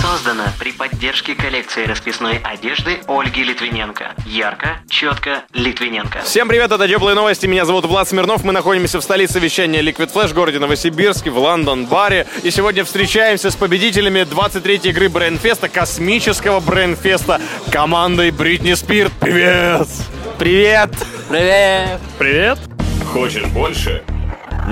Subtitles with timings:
[0.00, 4.14] Создано при поддержке коллекции расписной одежды Ольги Литвиненко.
[4.24, 6.22] Ярко, четко, Литвиненко.
[6.22, 10.10] Всем привет, это Теплые новости, меня зовут Влад Смирнов, мы находимся в столице вещания Liquid
[10.10, 12.26] Flash, городе Новосибирске, в Лондон-баре.
[12.42, 17.38] И сегодня встречаемся с победителями 23-й игры Брейнфеста, космического Брейнфеста,
[17.70, 19.12] командой Бритни Спирт.
[19.20, 19.86] Привет!
[20.38, 20.90] Привет!
[21.28, 22.00] Привет!
[22.18, 22.58] Привет!
[23.12, 24.02] Хочешь больше?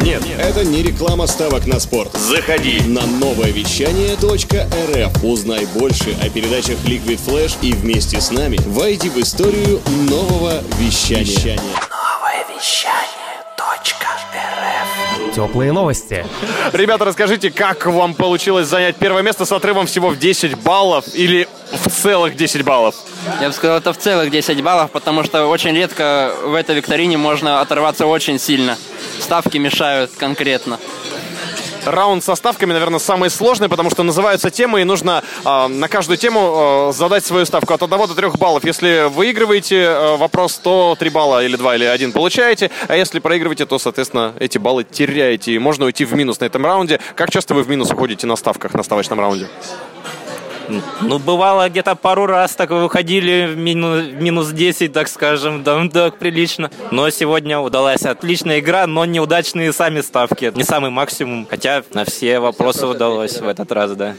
[0.02, 2.12] Нет, это не реклама ставок на спорт.
[2.14, 2.80] Заходи!
[2.86, 5.24] На новое вещание .рф.
[5.24, 11.58] Узнай больше о передачах Liquid Flash и вместе с нами войди в историю нового вещания.
[15.34, 16.24] Теплые новости.
[16.72, 21.48] Ребята, расскажите, как вам получилось занять первое место с отрывом всего в 10 баллов или
[21.72, 22.94] в целых 10 баллов?
[23.40, 27.16] Я бы сказал, это в целых 10 баллов, потому что очень редко в этой викторине
[27.16, 28.76] можно оторваться очень сильно.
[29.20, 30.78] Ставки мешают конкретно.
[31.84, 36.18] Раунд со ставками, наверное, самый сложный, потому что называются темы, и нужно э, на каждую
[36.18, 38.64] тему э, задать свою ставку от 1 до 3 баллов.
[38.64, 43.64] Если выигрываете э, вопрос, то 3 балла или 2 или 1 получаете, а если проигрываете,
[43.64, 47.00] то, соответственно, эти баллы теряете, и можно уйти в минус на этом раунде.
[47.14, 49.48] Как часто вы в минус уходите на ставках на ставочном раунде?
[51.00, 56.18] Ну, бывало, где-то пару раз так выходили в минус, минус 10, так скажем, да, так
[56.18, 56.70] прилично.
[56.90, 60.52] Но сегодня удалась отличная игра, но неудачные сами ставки.
[60.54, 64.14] Не самый максимум, хотя на все вопросы удалось в этот раз, да.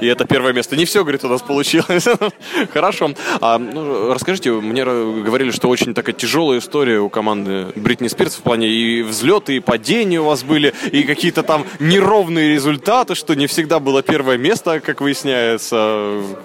[0.00, 0.76] И это первое место.
[0.76, 2.06] Не все, говорит, у нас получилось.
[2.72, 3.10] Хорошо.
[3.40, 8.42] А, ну, расскажите, мне говорили, что очень такая тяжелая история у команды Бритни Спирс в
[8.42, 13.46] плане и взлеты, и падения у вас были, и какие-то там неровные результаты, что не
[13.46, 15.89] всегда было первое место, как выясняется.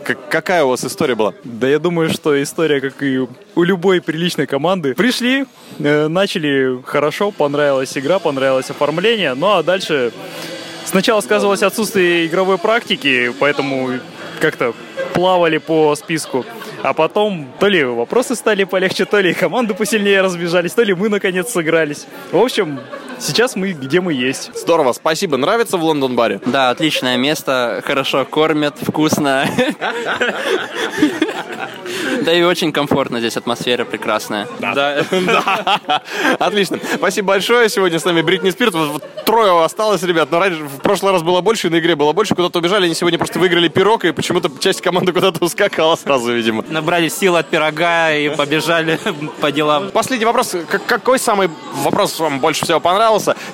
[0.03, 1.33] Как, какая у вас история была?
[1.43, 3.19] Да я думаю, что история, как и
[3.55, 4.93] у любой приличной команды.
[4.93, 5.45] Пришли,
[5.79, 10.11] э, начали хорошо, понравилась игра, понравилось оформление, ну а дальше
[10.85, 13.99] сначала сказывалось отсутствие игровой практики, поэтому
[14.39, 14.73] как-то
[15.13, 16.45] плавали по списку.
[16.83, 21.09] А потом то ли вопросы стали полегче, то ли команды посильнее разбежались, то ли мы
[21.09, 22.05] наконец сыгрались.
[22.31, 22.79] В общем,
[23.19, 24.51] сейчас мы где мы есть.
[24.55, 25.37] Здорово, спасибо.
[25.37, 26.41] Нравится в Лондон-баре?
[26.45, 29.47] Да, отличное место, хорошо кормят, вкусно.
[32.21, 34.47] Да и очень комфортно здесь, атмосфера прекрасная.
[34.59, 35.03] Да.
[36.39, 36.79] Отлично.
[36.95, 37.69] Спасибо большое.
[37.69, 38.73] Сегодня с нами Бритни Спирт.
[38.73, 40.29] Вот трое осталось, ребят.
[40.31, 42.35] Но раньше, в прошлый раз было больше, на игре было больше.
[42.35, 42.85] Куда-то убежали.
[42.85, 46.63] Они сегодня просто выиграли пирог, и почему-то часть команды куда-то ускакала сразу, видимо.
[46.69, 48.99] Набрали сил от пирога и побежали
[49.41, 49.91] по делам.
[49.91, 50.55] Последний вопрос.
[50.87, 51.49] Какой самый
[51.83, 53.04] вопрос вам больше всего понравился?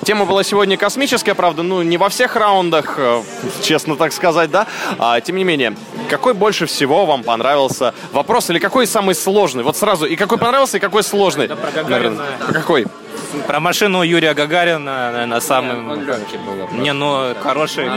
[0.04, 3.22] Тема была сегодня космическая, правда, ну, не во всех раундах, э,
[3.62, 4.66] честно так сказать, да?
[4.98, 5.76] А, тем не менее,
[6.08, 9.62] какой больше всего вам понравился вопрос или какой самый сложный?
[9.62, 11.48] Вот сразу, и какой понравился, и какой сложный?
[11.48, 12.22] про Гагарина.
[12.52, 12.86] Какой?
[13.46, 15.76] Про машину Юрия Гагарина, наверное, самый...
[16.78, 17.88] Не, ну, хороший.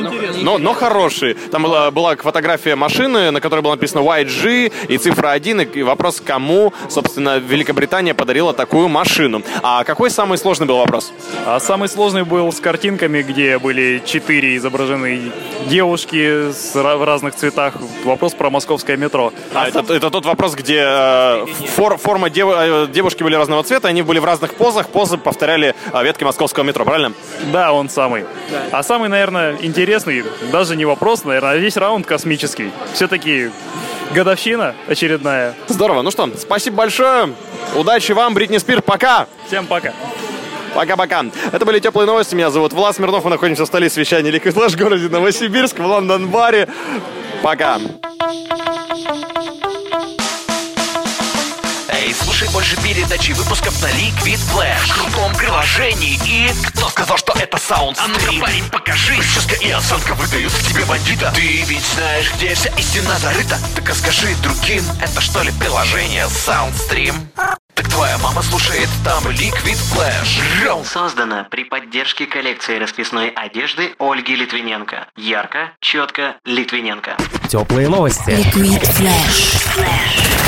[0.41, 1.33] Но, но хороший.
[1.33, 6.21] Там была, была фотография машины, на которой было написано YG и цифра 1, и вопрос,
[6.21, 9.41] кому, собственно, Великобритания подарила такую машину.
[9.61, 11.11] А какой самый сложный был вопрос?
[11.45, 15.31] А самый сложный был с картинками, где были четыре изображены
[15.67, 17.75] девушки с, в разных цветах.
[18.03, 19.33] Вопрос про московское метро.
[19.53, 23.87] А, это, это тот вопрос, где э, фор, форма дев, э, девушки были разного цвета,
[23.87, 27.11] они были в разных позах, позы повторяли э, ветки московского метро, правильно?
[27.51, 28.25] Да, он самый.
[28.71, 32.71] А самый, наверное, интересный, даже не вопрос, наверное, а весь раунд космический.
[32.93, 33.49] Все-таки
[34.13, 35.55] годовщина очередная.
[35.67, 36.03] Здорово.
[36.03, 37.33] Ну что, спасибо большое.
[37.75, 38.81] Удачи вам, Бритни Спир.
[38.81, 39.27] Пока.
[39.47, 39.93] Всем пока.
[40.75, 41.25] Пока-пока.
[41.51, 42.35] Это были теплые новости.
[42.35, 43.23] Меня зовут Влад Смирнов.
[43.23, 46.67] Мы находимся в столице вещания Liquid Flash в городе Новосибирск, в Лондон-баре.
[47.41, 47.79] Пока.
[52.55, 56.49] Больше передачи выпусков на Liquid Flash В крутом приложении и...
[56.67, 60.85] Кто сказал, что это саунд А ну-ка, парень, покажи Прическа и осанка выдают в тебе
[60.85, 65.51] бандита Ты ведь знаешь, где вся истина зарыта Так а скажи другим, это что ли
[65.59, 67.27] приложение Soundstream?
[67.73, 75.07] Так твоя мама слушает там Liquid Flash Создано при поддержке коллекции расписной одежды Ольги Литвиненко.
[75.17, 77.17] Ярко, четко, Литвиненко.
[77.49, 78.29] Теплые новости.
[78.29, 80.45] Liquid Flash.